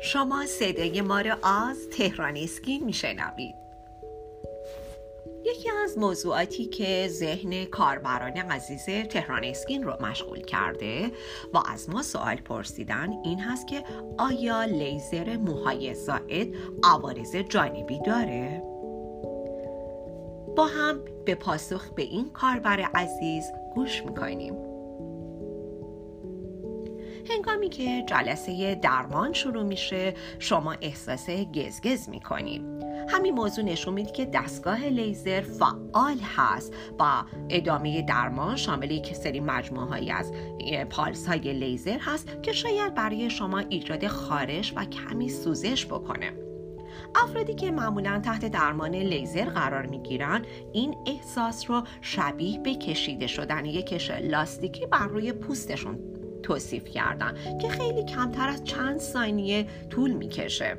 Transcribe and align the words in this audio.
شما 0.00 0.46
صدای 0.46 1.00
ما 1.00 1.20
را 1.20 1.34
از 1.42 1.88
تهران 1.88 2.36
اسکین 2.36 2.84
میشنوید 2.84 3.54
یکی 5.44 5.70
از 5.84 5.98
موضوعاتی 5.98 6.66
که 6.66 7.08
ذهن 7.08 7.64
کاربران 7.64 8.36
عزیز 8.36 8.84
تهران 8.84 9.44
اسکین 9.44 9.82
رو 9.82 9.96
مشغول 10.06 10.40
کرده 10.40 11.10
و 11.54 11.62
از 11.66 11.90
ما 11.90 12.02
سوال 12.02 12.36
پرسیدن 12.36 13.12
این 13.24 13.40
هست 13.40 13.66
که 13.66 13.84
آیا 14.18 14.64
لیزر 14.64 15.36
موهای 15.36 15.94
زائد 15.94 16.48
عوارض 16.84 17.36
جانبی 17.36 18.00
داره؟ 18.06 18.62
با 20.56 20.66
هم 20.66 21.00
به 21.24 21.34
پاسخ 21.34 21.90
به 21.94 22.02
این 22.02 22.30
کاربر 22.30 22.80
عزیز 22.80 23.44
گوش 23.74 24.02
می‌کنیم 24.02 24.77
هنگامی 27.30 27.68
که 27.68 28.04
جلسه 28.06 28.74
درمان 28.74 29.32
شروع 29.32 29.62
میشه 29.62 30.14
شما 30.38 30.72
احساس 30.72 31.30
گزگز 31.30 32.08
می‌کنید 32.08 32.62
همین 33.08 33.34
موضوع 33.34 33.64
نشون 33.64 33.94
میده 33.94 34.12
که 34.12 34.24
دستگاه 34.24 34.86
لیزر 34.86 35.40
فعال 35.40 36.18
هست. 36.36 36.74
و 36.98 37.22
ادامه 37.50 38.02
درمان 38.02 38.56
شامل 38.56 38.90
یک 38.90 39.14
سری 39.14 39.40
مجموعه 39.40 39.86
هایی 39.86 40.10
از 40.10 40.32
پالس 40.90 41.26
های 41.26 41.52
لیزر 41.52 41.98
هست 42.00 42.42
که 42.42 42.52
شاید 42.52 42.94
برای 42.94 43.30
شما 43.30 43.58
ایجاد 43.58 44.06
خارش 44.06 44.72
و 44.76 44.84
کمی 44.84 45.28
سوزش 45.28 45.86
بکنه. 45.86 46.32
افرادی 47.14 47.54
که 47.54 47.70
معمولا 47.70 48.20
تحت 48.24 48.44
درمان 48.44 48.94
لیزر 48.94 49.44
قرار 49.44 49.86
می‌گیرن 49.86 50.42
این 50.72 50.96
احساس 51.06 51.70
رو 51.70 51.82
شبیه 52.00 52.58
به 52.58 52.74
کشیده 52.74 53.26
شدن 53.26 53.64
یک 53.64 53.86
کش 53.86 54.10
لاستیکی 54.10 54.86
بر 54.86 55.06
روی 55.06 55.32
پوستشون 55.32 56.17
توصیف 56.42 56.84
کردن 56.84 57.58
که 57.58 57.68
خیلی 57.68 58.04
کمتر 58.04 58.48
از 58.48 58.64
چند 58.64 58.98
ثانیه 58.98 59.66
طول 59.90 60.10
می‌کشه. 60.10 60.78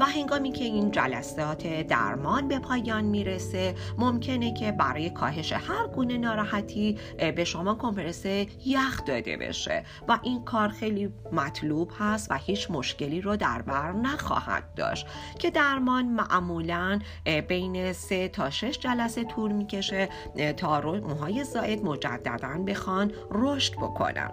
و 0.00 0.04
هنگامی 0.04 0.52
که 0.52 0.64
این 0.64 0.90
جلسات 0.90 1.66
درمان 1.66 2.48
به 2.48 2.58
پایان 2.58 3.04
می‌رسه 3.04 3.74
ممکنه 3.98 4.54
که 4.54 4.72
برای 4.72 5.10
کاهش 5.10 5.52
هر 5.52 5.86
گونه 5.94 6.18
ناراحتی 6.18 6.98
به 7.36 7.44
شما 7.44 7.74
کمپرس 7.74 8.24
یخ 8.66 9.04
داده 9.04 9.36
بشه. 9.36 9.84
و 10.08 10.18
این 10.22 10.44
کار 10.44 10.68
خیلی 10.68 11.12
مطلوب 11.32 11.90
هست 11.98 12.30
و 12.30 12.34
هیچ 12.34 12.70
مشکلی 12.70 13.20
رو 13.20 13.36
در 13.36 13.62
بر 13.62 13.92
نخواهد 13.92 14.74
داشت. 14.74 15.06
که 15.38 15.50
درمان 15.50 16.06
معمولا 16.06 16.98
بین 17.48 17.92
سه 17.92 18.28
تا 18.28 18.50
شش 18.50 18.78
جلسه 18.78 19.24
طول 19.24 19.52
می‌کشه 19.52 20.08
تا 20.56 20.80
موهای 20.80 21.44
زائد 21.44 21.84
مجددا 21.84 22.64
بخوان 22.66 23.12
رشد 23.30 23.74
بکنن. 23.74 24.30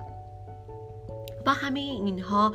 و 1.45 1.53
همه 1.53 1.79
اینها 1.79 2.53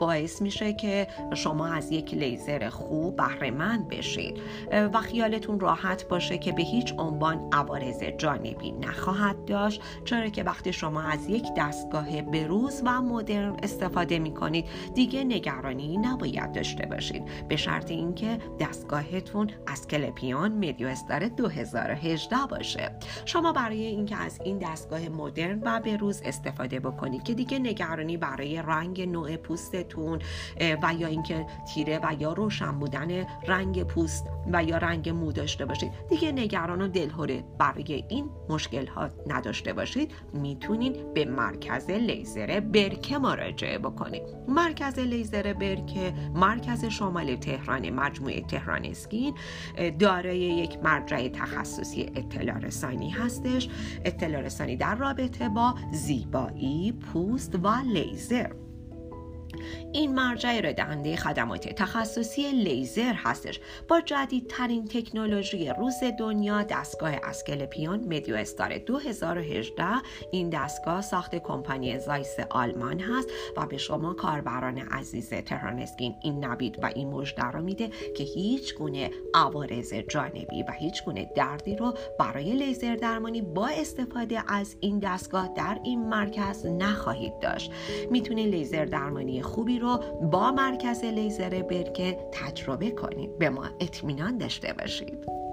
باعث 0.00 0.42
میشه 0.42 0.72
که 0.72 1.06
شما 1.34 1.66
از 1.66 1.92
یک 1.92 2.14
لیزر 2.14 2.68
خوب 2.68 3.16
بهرهمند 3.16 3.88
بشید. 3.88 4.40
و 4.92 5.00
خیالتون 5.00 5.60
راحت 5.60 6.08
باشه 6.08 6.38
که 6.38 6.52
به 6.52 6.62
هیچ 6.62 6.94
عنوان 6.98 7.48
عوارض 7.52 8.02
جانبی 8.02 8.72
نخواهد 8.72 9.44
داشت. 9.44 9.82
چرا 10.04 10.28
که 10.28 10.42
وقتی 10.42 10.72
شما 10.72 11.02
از 11.02 11.28
یک 11.28 11.46
دستگاه 11.56 12.22
بروز 12.22 12.82
و 12.84 13.02
مدرن 13.02 13.56
استفاده 13.62 14.18
می‌کنید 14.18 14.64
دیگه 14.94 15.24
نگرانی 15.24 15.96
نباید 15.96 16.52
داشته 16.52 16.86
باشید. 16.86 17.22
به 17.48 17.56
شرط 17.56 17.90
اینکه 17.90 18.38
دستگاهتون 18.60 19.50
از 19.66 19.86
کلپیان 19.86 20.52
میدیو 20.52 20.88
استار 20.88 21.28
2018 21.28 22.36
باشه. 22.50 22.90
شما 23.24 23.52
برای 23.52 23.86
اینکه 23.86 24.16
از 24.16 24.38
این 24.44 24.58
دستگاه 24.58 25.08
مدرن 25.08 25.60
و 25.62 25.80
بروز 25.80 26.22
استفاده 26.24 26.80
بکنید 26.80 27.22
که 27.22 27.34
دیگه 27.34 27.58
نگرانی 27.58 28.07
برای 28.16 28.62
رنگ 28.62 29.08
نوع 29.08 29.36
پوستتون 29.36 30.18
و 30.82 30.94
یا 30.98 31.08
اینکه 31.08 31.46
تیره 31.74 32.00
و 32.02 32.16
یا 32.18 32.32
روشن 32.32 32.78
بودن 32.78 33.26
رنگ 33.46 33.82
پوست 33.82 34.26
و 34.52 34.64
یا 34.64 34.78
رنگ 34.78 35.08
مو 35.08 35.32
داشته 35.32 35.64
باشید. 35.64 35.92
دیگه 36.08 36.32
نگران 36.32 36.82
و 36.82 36.88
دلهوره 36.88 37.44
برای 37.58 38.04
این 38.08 38.30
مشکل 38.48 38.86
ها 38.86 39.08
نداشته 39.26 39.72
باشید. 39.72 40.12
می‌تونید 40.32 41.14
به 41.14 41.24
مرکز 41.24 41.90
لیزر 41.90 42.60
برکه 42.60 43.18
مراجعه 43.18 43.78
بکنید. 43.78 44.22
مرکز 44.48 44.98
لیزر 44.98 45.52
برکه 45.52 46.12
مرکز 46.34 46.84
شمال 46.84 47.36
تهران 47.36 47.90
مجموعه 47.90 48.40
تهران 48.40 48.84
اسکین 48.84 49.34
دارای 49.98 50.38
یک 50.38 50.78
مرجع 50.82 51.28
تخصصی 51.28 52.02
اطلاع 52.14 52.58
رسانی 52.58 53.10
هستش. 53.10 53.68
اطلاع 54.04 54.40
رسانی 54.40 54.76
در 54.76 54.94
رابطه 54.94 55.48
با 55.48 55.74
زیبایی 55.92 56.92
پوست 56.92 57.54
و 57.62 57.68
لیزر 58.04 58.67
این 59.92 60.14
مرجع 60.14 60.48
ارائه 60.48 60.72
دهنده 60.72 61.16
خدمات 61.16 61.68
تخصصی 61.68 62.52
لیزر 62.52 63.12
هستش. 63.12 63.60
با 63.88 64.00
جدیدترین 64.00 64.84
تکنولوژی 64.84 65.68
روز 65.68 65.94
دنیا 66.18 66.62
دستگاه 66.62 67.10
اسکلپیون 67.22 68.00
مدیو 68.00 68.34
استار 68.34 68.78
2018 68.78 69.84
این 70.30 70.50
دستگاه 70.50 71.00
ساخت 71.00 71.34
کمپانی 71.34 71.98
زایس 71.98 72.36
آلمان 72.50 73.00
هست 73.00 73.28
و 73.56 73.66
به 73.66 73.76
شما 73.76 74.14
کاربران 74.14 74.78
عزیز 74.78 75.30
تهران 75.30 75.78
اسکین 75.78 76.14
این 76.22 76.44
نبید 76.44 76.78
و 76.82 76.86
این 76.86 77.08
مژده 77.08 77.50
را 77.50 77.60
میده 77.60 77.90
که 78.16 78.24
هیچ 78.24 78.74
گونه 78.74 79.10
عوارض 79.34 79.94
جانبی 79.94 80.62
و 80.62 80.72
هیچ 80.72 81.04
گونه 81.04 81.30
دردی 81.36 81.76
رو 81.76 81.94
برای 82.18 82.52
لیزر 82.52 82.96
درمانی 82.96 83.42
با 83.42 83.68
استفاده 83.68 84.52
از 84.52 84.76
این 84.80 84.98
دستگاه 84.98 85.48
در 85.56 85.78
این 85.84 86.08
مرکز 86.08 86.66
نخواهید 86.66 87.38
داشت. 87.38 87.72
می‌تونید 88.10 88.54
لیزر 88.54 88.84
درمانی 88.84 89.42
خوبی 89.48 89.78
رو 89.78 90.00
با 90.22 90.52
مرکز 90.52 91.04
لیزر 91.04 91.62
برکه 91.62 92.18
تجربه 92.32 92.90
کنید. 92.90 93.38
به 93.38 93.50
ما 93.50 93.64
اطمینان 93.80 94.38
داشته 94.38 94.72
باشید. 94.72 95.47